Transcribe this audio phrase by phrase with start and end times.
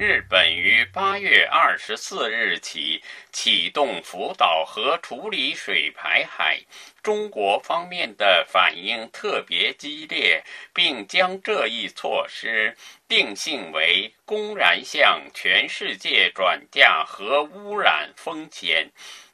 [0.00, 3.02] 日本于八月二十四日起
[3.32, 6.58] 启动福岛核处理水排海，
[7.02, 10.42] 中国方面的反应特别激烈，
[10.72, 12.74] 并将这一措施
[13.08, 18.90] 定性为公然向全世界转嫁核污染风险。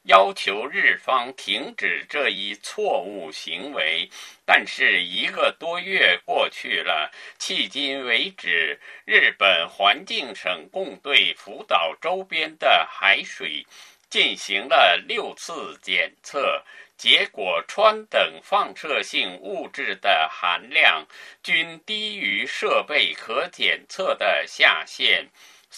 [0.06, 4.08] 要求日方停止这一错误行为，
[4.44, 7.10] 但是一个多月过去了，
[7.40, 13.66] 迄今为止，日本环境省共对福岛周边的海水
[14.08, 16.62] 进行了六次检测，
[16.96, 21.04] 结果氚等放射性物质的含量
[21.42, 25.28] 均低于设备可检测的下限。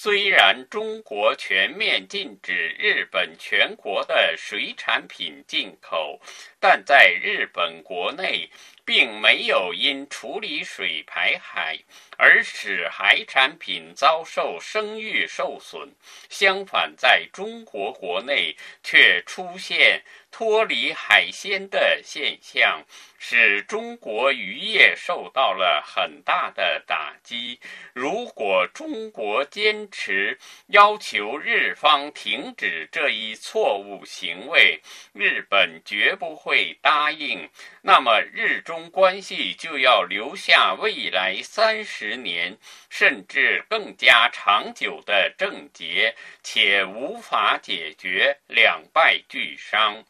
[0.00, 6.20] 虽然中国全面禁止日本全国的水产品进口，
[6.60, 8.48] 但在日本国内
[8.84, 11.76] 并没有因处理水排海
[12.16, 15.92] 而使海产品遭受声誉受损。
[16.30, 22.84] 相反，在中国国内却出现脱离海鲜的现象，
[23.18, 27.60] 使中国渔业受到了很大的打击。
[27.92, 34.80] 如果中国坚持要求日方停止这一错误行为，
[35.12, 37.48] 日本绝不会答应。
[37.82, 42.56] 那么，日中关系就要留下未来三十年
[42.88, 50.02] 甚至更加长久的症结，且无法解决，两败俱伤。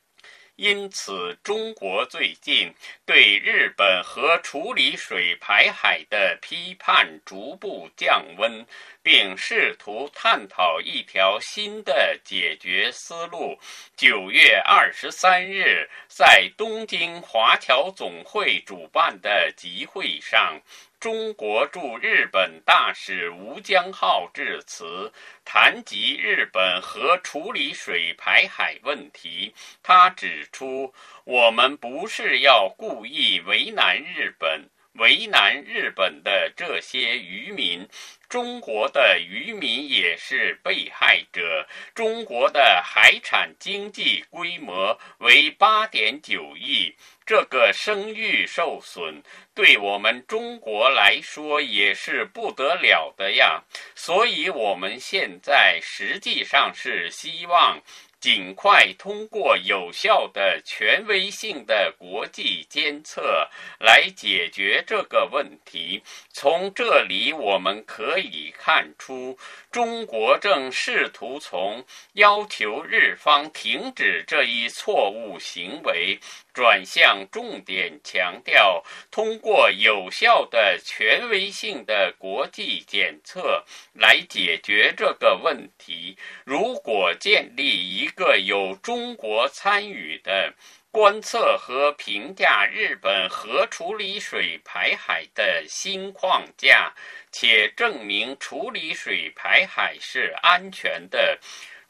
[0.58, 2.74] 因此，中国最近
[3.06, 8.66] 对日本核处理水排海的批判逐步降温，
[9.08, 13.58] 并试图探讨一条新的解决思路。
[13.96, 20.60] 九月二十三日，在东京华侨总会主办的集会上。
[21.00, 25.10] 中国驻日本大使吴江浩致辞，
[25.42, 29.54] 谈及日本核处理水排海问题。
[29.82, 30.92] 他指出，
[31.24, 37.88] 我们不是要故意为难日本，为难日本的这些渔民。
[38.28, 41.66] 中国的渔民也是被害者。
[41.94, 49.22] 中国的海产经济规模为八点九亿，这个声誉受损，
[49.54, 53.62] 对我们中国来说也是不得了的呀。
[53.94, 57.80] 所以，我们现在实际上是希望。
[58.20, 63.48] 尽快通过有效的、权威性的国际监测
[63.78, 66.02] 来解决这个问题。
[66.32, 69.38] 从这里我们可以看出，
[69.70, 71.84] 中国正试图从
[72.14, 76.18] 要求日方停止这一错误行为。
[76.58, 86.18] 转向重点强调，通过有效的、权威性的国际检测来解决这个问题。
[86.44, 90.52] 如果建立一个有中国参与的
[90.90, 96.92] 观测和评价日本核处理水排海的新框架，
[97.30, 101.38] 且证明处理水排海是安全的。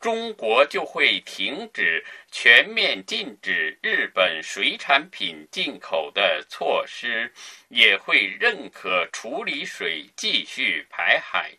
[0.00, 7.32] 中国就会停止全面禁止日本水产品进口的措施，
[7.68, 11.50] 也会认可处理水继续排海。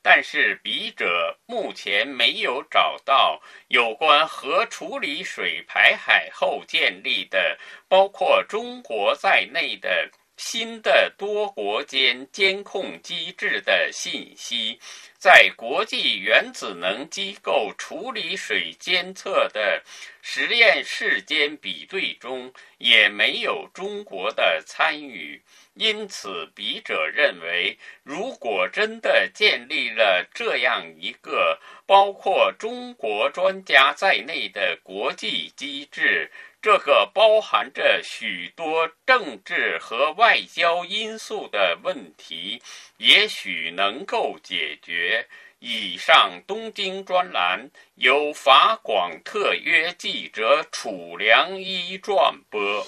[0.00, 14.78] 但是，笔者目前没有找到有关核处理水排海后建立的，包括中国在内的新的多国间监控机制的信息。
[15.18, 19.82] 在国际原子能机构处理水监测的
[20.22, 25.42] 实验室间比对中，也没有中国的参与。
[25.74, 36.30] 因此，笔者认为，如果真的建立了这样一个包括中国专家在内的国际机制，
[36.60, 42.60] 这个包含着许多政治和外交因素的问题，
[42.98, 45.26] 也许能够解决。
[45.60, 52.86] 以上东京专栏由法广特约记者楚良一撰播。